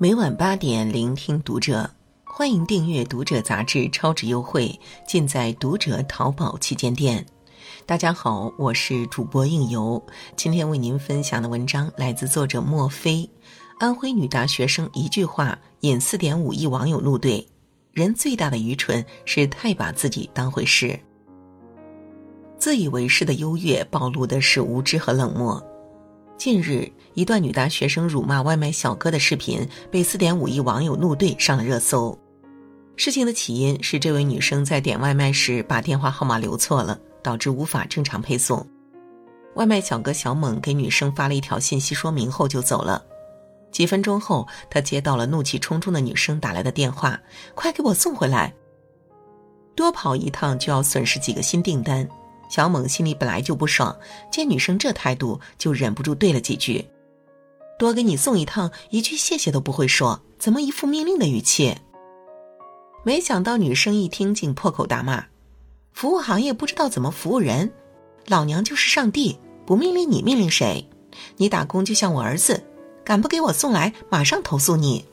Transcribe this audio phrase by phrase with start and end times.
[0.00, 1.90] 每晚八点，聆听读者。
[2.22, 7.26] 欢迎订阅《读者》杂志，超值优惠尽在《读者》淘宝旗舰店。
[7.84, 10.00] 大家好，我是主播应由。
[10.36, 13.28] 今天为您分享的文章来自作者莫非。
[13.80, 17.44] 安徽女大学生一句话引四点五亿网友怒怼：
[17.90, 20.96] 人最大的愚蠢是太把自己当回事。
[22.56, 25.60] 自以为是的优越，暴露的是无知和冷漠。
[26.38, 32.16] 近日，一段女大学生辱骂外卖小哥的视频被四点五亿网友怒怼上了热搜。
[32.94, 38.64] 事情的起因是这位女生在点外卖时把电话号码留错了，导致无法正常配送。
[39.56, 43.04] 外卖小哥小猛给女生发了一条信息说明后就走了。
[43.72, 47.20] 几分钟后，他接到了怒气冲冲的女生打来的电话
[47.56, 48.54] ：“快给我送回来！”
[49.74, 52.08] 多跑一趟就要损失几个新订单。
[52.48, 53.96] 小猛心里本来就不爽，
[54.30, 56.84] 见女生这态度，就忍不住对了几句
[57.78, 61.76] ：“多给你送一趟，一句谢谢都不会说，怎么一副命令的语气？”
[63.04, 65.24] 没想到女生一听，竟破口大骂
[65.92, 67.72] ：“服务行业不知道怎么服务人，
[68.26, 70.88] 老娘就是上帝，不命令你命令谁？
[71.36, 72.62] 你打工就像我儿子，
[73.04, 75.04] 敢不给我送来，马上投诉你！”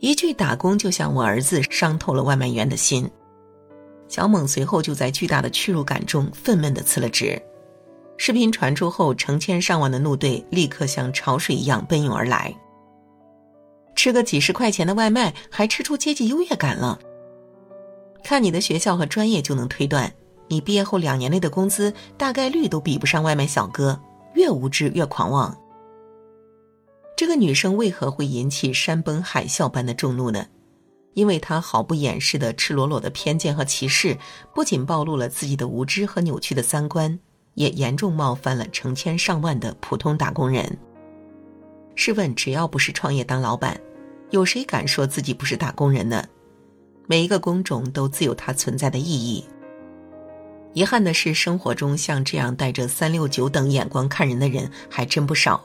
[0.00, 3.10] 一句“打工就像我儿子”，伤透了外卖员的心。
[4.08, 7.40] 小猛随后就在巨大的屈辱感中愤懑地辞了职。
[8.16, 12.52] 视频传出后，成千上万的怒怼立刻像潮水一样奔涌而来。
[13.94, 16.98] 吃个几十块钱的外卖，还吃出阶级优越感了？
[18.24, 20.12] 看你的学校和专业就能推断，
[20.48, 24.00] 你毕业后两年内的工资大概率都比不上外卖小哥。
[24.34, 25.56] 越无知越狂妄。
[27.16, 30.46] 这个女生为何会引起山崩海啸般的众怒呢？
[31.18, 34.16] 因为他毫不掩饰的赤裸裸的偏见和歧视，
[34.54, 37.18] 不仅暴露了自己的无知和扭曲的三观，
[37.54, 40.78] 也严重冒犯了成千上万的普通打工人。
[41.96, 43.80] 试问，只要不是创业当老板，
[44.30, 46.24] 有谁敢说自己不是打工人呢？
[47.08, 49.44] 每一个工种都自有它存在的意义。
[50.74, 55.64] 遗憾的是，生活中像这样带着三六九等眼光看人的人还真不少。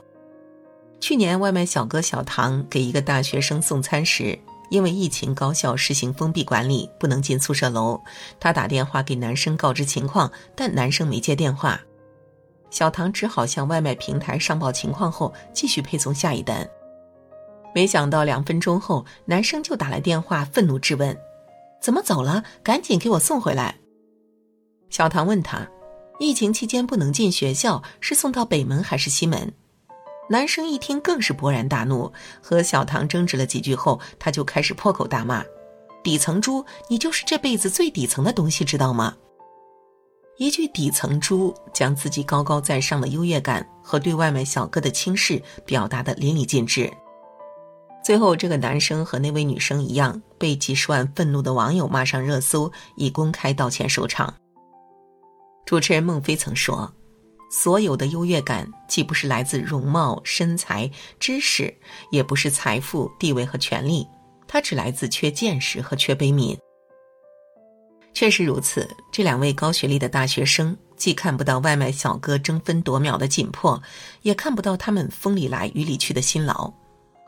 [0.98, 4.36] 去年，外卖小哥小唐给一个大学生送餐时。
[4.70, 8.00] 因为疫情，高校实行封闭管理，不能进宿舍楼。
[8.40, 11.80] 他打电话给男生告知情况，但男生没接电话。
[12.70, 16.68] 小唐只好向外卖平台上报情况后，继续配送下一单。
[17.74, 21.16] 没想到两分钟后，男生就打来电话，愤怒质问
[21.80, 22.42] ：“怎么走了？
[22.62, 23.76] 赶紧给我送回来！”
[24.90, 25.68] 小唐问他
[26.18, 29.52] ：“疫情期间不能进学校，是送到北门还是西门？”
[30.28, 35.44] 男生一听更是勃然大怒，和小唐争执了几句后，他就开始破口大骂
[36.02, 39.14] ：“底层猪，你就是这辈子最底层的东西，知道吗？”
[40.38, 46.90] 一句“底层猪”将自己高高在上的优越感和对外卖小哥的轻视表达的淋漓尽致。
[48.02, 54.34] 最后，这个男生和那位女生一样，被几十万愤怒的网友骂上热搜，以公开道歉收场。
[55.66, 56.92] 主持人孟非曾说。
[57.56, 61.72] 所有的优越感，既不是来自容貌、身材、知识，
[62.10, 64.04] 也不是财富、地位和权力，
[64.48, 66.58] 它只来自缺见识和缺悲悯。
[68.12, 73.80] 确实如此，这两位高学历的大学生，既看不到外卖小哥争分夺秒的紧迫，
[74.22, 76.72] 也看不到他们风里来雨里去的辛劳，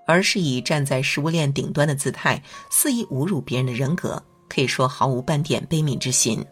[0.08, 6.44] 而是以站在食物链顶端的姿态，肆意侮辱别人的人格，可以说毫无半点悲悯之心。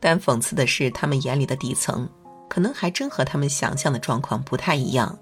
[0.00, 2.08] 但讽刺的是，他们眼里的底层。
[2.54, 5.18] 可能还真和他们想象的状况不太一样。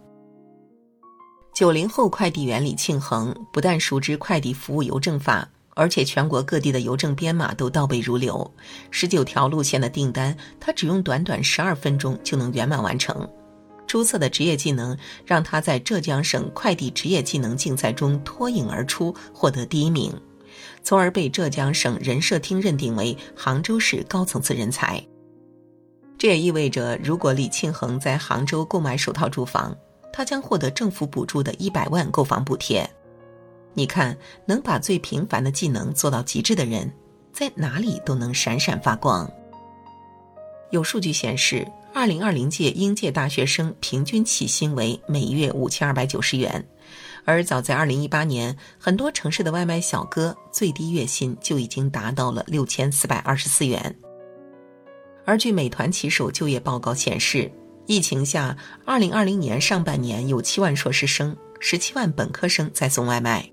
[1.54, 8.52] 九零后快递员李庆恒不但熟知快递服务邮政法，而且全国各地的邮政编码都倒背如流，
[8.90, 13.26] 十九条路线的订单，他只用短短十二分钟就能圆满完成。
[13.86, 14.94] 出色的职业技能
[15.24, 20.12] 让他在浙江省快递职业技能竞赛中脱颖而出，获得第一名，
[20.82, 25.02] 从而被浙江省人社厅认定为杭州市高层次人才。
[26.18, 29.76] 这也意味着，如果李庆恒在杭州购买首套住房，
[30.12, 32.88] 他将获得政府补助的一百万购房补贴。
[33.74, 34.16] 你看，
[34.46, 36.92] 能把最平凡的技能做到极致的人，
[37.32, 39.28] 在哪里都能闪闪发光。
[40.70, 46.64] 有数据显示，二零二零届应届大学生平均起薪为每月五千二百九十元，
[47.24, 53.94] 而早在二零一八年，很多城市的外卖小哥最低月薪就已经达到了六千四百二十四元。
[55.24, 57.50] 而据美团骑手就业报告显示，
[57.86, 63.48] 疫情下，二零二零年上半年有七万硕士生、十七万本科生在送外卖。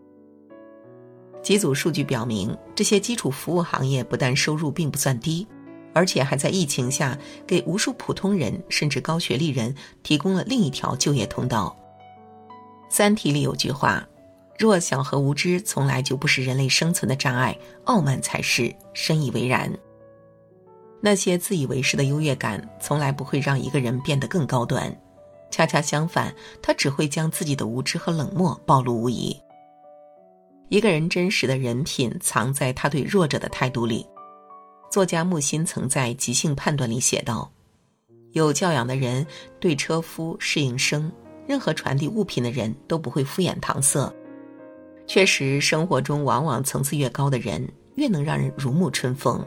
[1.41, 5.47] 几组数据表明，这些基础服务行业不但收入并不算低，
[5.93, 7.17] 而且还在疫情下
[7.47, 9.73] 给无数普通人甚至高学历人
[10.03, 11.75] 提供了另一条就业通道。
[12.89, 14.07] 《三体》里有句话
[14.57, 18.75] ：“弱小和无知从来就不是人类生存的障碍，傲慢才是。
[18.93, 19.71] 深以为然。
[21.01, 24.93] 那些自以为是的优越感，从来不会让一个人变得更高端，
[25.49, 29.35] 恰恰相反，他只会将自己的无知和冷漠暴露无遗。
[30.67, 34.05] 一个人真实的人品，藏在他对弱者的态度里。
[34.91, 37.51] 作家木心曾在《即兴判断》里写道
[38.33, 39.25] ：“有教养的人
[39.59, 41.11] 对车夫、侍应生、
[41.47, 44.11] 任何传递物品的人都不会敷衍搪塞。”
[45.07, 49.43] 确实，生活中往往层次越高的人，越能让人如沐春风。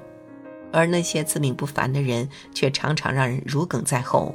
[0.72, 4.34] 而那些自命不凡的人，却常常让人如鲠在喉。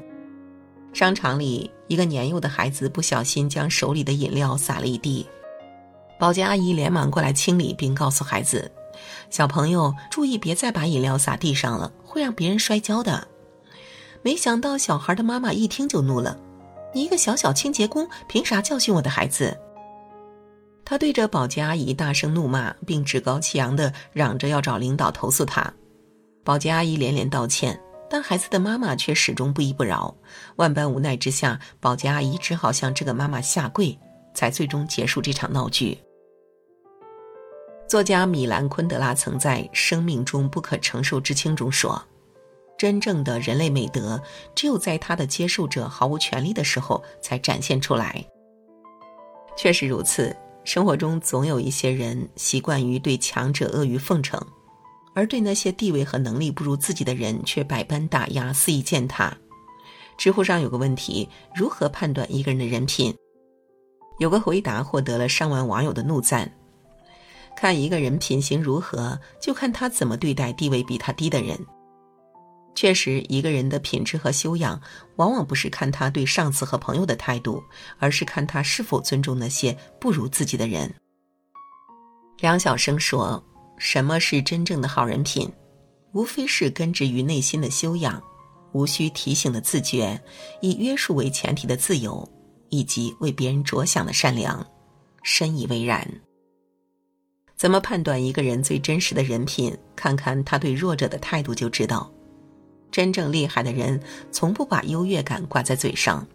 [0.93, 5.27] 商场里，一个年幼的孩子不小心将手里的饮料洒了一地，
[6.17, 8.71] 保洁阿姨连忙过来清理，并告诉孩子
[9.29, 13.27] ：“小朋友，注意别再把饮料洒地上了，会让别人摔跤的。”
[14.23, 16.37] 没想到，小孩的妈妈一听就怒了
[16.93, 19.55] ：“你一个小小清洁工，凭啥教训我的孩子？”
[20.83, 25.71] 他对着保洁阿姨大声怒骂，并趾高气扬地嚷着要找领导投诉他。
[26.47, 27.77] 保洁阿姨连连道歉，
[28.09, 30.15] 但孩子的妈妈却始终不依不饶。
[30.55, 33.99] 万般无奈之下，保洁阿姨只好向这个妈妈下跪，
[34.33, 35.97] 才最终结束这场闹剧。
[37.85, 42.01] 作家米兰昆德拉曾在《生命中不可承受之轻》中说
[42.79, 44.17] ：“真正的人类美德，
[44.55, 48.23] 只有在他的接受者毫无权利的时候才展现出来。”
[49.57, 50.33] 确实如此，
[50.63, 54.41] 生活中总有一些人习惯于对强者阿谀奉承。
[55.17, 59.35] 而对那些地位和能力不如自己的人，却百般打压，肆意践踏。
[60.15, 63.11] 知乎上有个问题：如何判断一个人的人品？
[64.19, 66.47] 有个回答获得了上万网友的怒赞。
[67.55, 71.57] 看一个人品行如何，就看他怎么对待地位比他低的人。
[72.75, 74.79] 确实，一个人的品质和修养，
[75.15, 77.63] 往往不是看他对上司和朋友的态度，
[77.97, 80.93] 而是看他是否尊重那些不如自己的人。
[82.37, 83.43] 梁晓声说。
[83.77, 85.51] 什么是真正的好人品？
[86.13, 88.21] 无非是根植于内心的修养，
[88.71, 90.19] 无需提醒的自觉，
[90.61, 92.27] 以约束为前提的自由，
[92.69, 94.65] 以及为别人着想的善良。
[95.21, 96.09] 深以为然。
[97.55, 99.77] 怎么判断一个人最真实的人品？
[99.95, 102.11] 看看他对弱者的态度就知道。
[102.89, 104.01] 真正厉害的人，
[104.31, 106.25] 从不把优越感挂在嘴上。《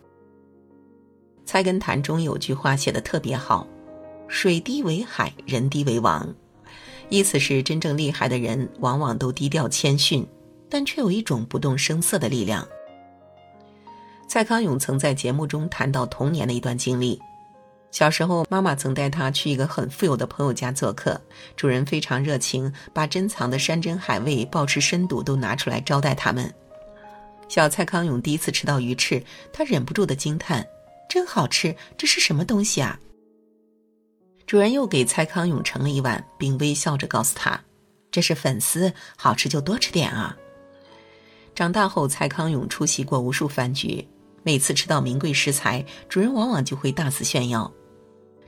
[1.44, 3.66] 菜根谭》中有句话写的特别好
[4.28, 6.32] ：“水低为海，人低为王。”
[7.12, 10.26] 意思是，真正厉害的人往往都低调谦逊，
[10.70, 12.66] 但却有一种不动声色的力量。
[14.26, 17.20] 蔡康永曾在节目中谈到童年的一段经历：
[17.90, 21.20] 小时候，妈妈曾带他去一个很富有的朋友家做客，
[21.54, 26.50] 主人非常热情，把珍藏的山珍海味、鲍翅参肚都拿出来招待他们。
[27.46, 29.22] 小蔡康永第一次吃到鱼翅，
[29.52, 30.66] 他忍不住的惊叹
[31.10, 32.98] ：“真好吃，这是什么东西啊？”
[34.46, 37.58] 主人又给蔡康永盛了一碗，并微笑着告诉他
[38.10, 40.36] ：“这是粉丝，好吃就多吃点啊。”
[41.54, 44.06] 长大后，蔡康永出席过无数饭局，
[44.42, 47.70] 每次吃到名贵食材，主人往往就会大肆炫耀：“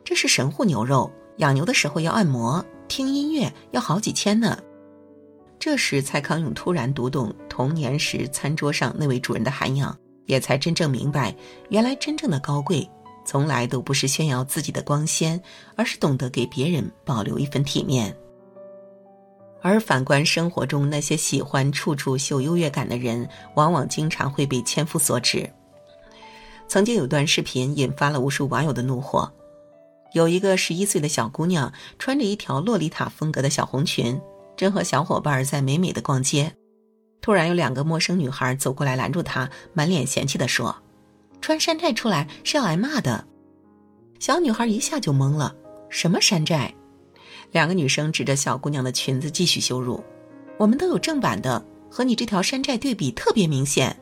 [0.04, 4.58] 这是神户牛肉，养牛的时候要按摩，听音乐要好几千呢。”
[5.60, 9.96] 这时，蔡康永突然读懂童年时餐桌上那位主人的涵养，
[10.26, 11.34] 也才真正明白，
[11.70, 12.86] 原来真正的高贵。
[13.24, 15.40] 从来都不是炫耀自己的光鲜，
[15.76, 18.14] 而是懂得给别人保留一份体面。
[19.62, 25.50] 而反观生活中那些喜欢处处秀优越感的人，往往经常会被千夫所指。
[26.68, 29.32] 曾经有段视频引发了无数网友的怒火，
[30.12, 34.20] 有一个十一岁的小姑娘穿着一条洛丽塔风格的小红裙，
[34.54, 36.54] 正和小伙伴在美美的逛街，
[37.22, 40.83] 突然有两个陌生女孩走过来拦住她，满脸嫌弃的说。
[41.44, 43.22] 穿山寨出来是要挨骂的，
[44.18, 45.54] 小女孩一下就懵了。
[45.90, 46.72] 什么山寨？
[47.52, 50.02] 两个女生指着小姑娘的裙子继续羞辱。
[50.58, 53.94] 我们都有正版的，和你这条山寨对比特别明显。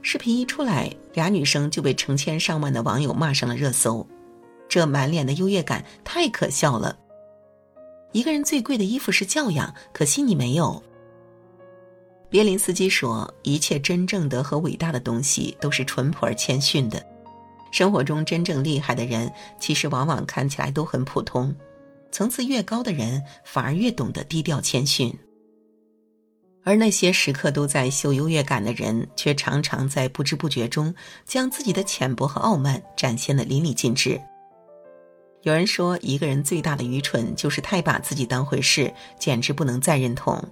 [0.00, 4.06] 视频一出来，俩女生就被成千上万的网友骂上了热搜。
[4.66, 6.96] 这满脸的优越感太可笑了。
[8.12, 10.82] 一个人最贵的衣服是教养，可惜你没有。
[12.28, 17.04] 别林斯基说：“一切真正的和伟大的东西都是淳朴而谦逊的。
[17.70, 21.54] 生活中真正厉害的人，其实往往看起来都很普通。
[22.10, 25.12] 层次越高的人，反而越懂得低调谦逊。
[26.64, 30.92] 而那些时刻都在秀优越感的人，却常常在不知不觉中
[31.24, 34.20] 将自己的浅薄和傲慢展现的淋漓尽致。
[35.42, 40.42] 有人说，一个人最大的愚蠢就是太把自己当回事，简直不能再认同。”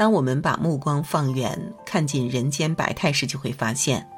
[0.00, 4.08] 当我们把目光放远，看尽人间百态时，就会发现，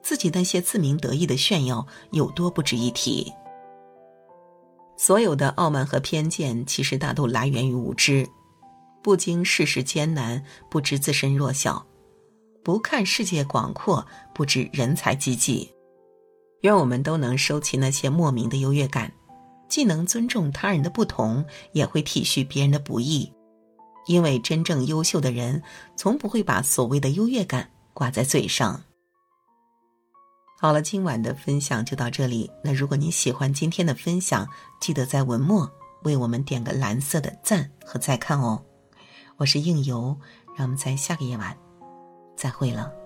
[0.00, 3.32] 自己那些自鸣得意的炫耀有多不值一提。
[4.96, 8.24] 所有的傲慢和偏见，其实大都来源于无知，
[9.02, 11.84] 不经世事艰难，不知自身弱小，
[12.62, 15.68] 不看世界广阔，不知人才济济。
[16.60, 19.12] 愿我们都能收起那些莫名的优越感，
[19.68, 23.28] 既能尊重他人的不同，也会体恤别人的不易。
[24.06, 25.62] 因为真正优秀的人，
[25.96, 28.82] 从不会把所谓的优越感挂在嘴上。
[30.58, 32.50] 好了，今晚的分享就到这里。
[32.62, 34.48] 那如果你喜欢今天的分享，
[34.80, 35.70] 记得在文末
[36.04, 38.64] 为我们点个蓝色的赞和再看哦。
[39.36, 40.18] 我是应由，
[40.56, 41.56] 让我们在下个夜晚
[42.36, 43.03] 再会了。